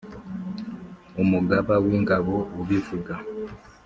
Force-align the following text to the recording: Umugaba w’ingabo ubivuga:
Umugaba 1.21 1.73
w’ingabo 1.85 2.35
ubivuga: 2.61 3.13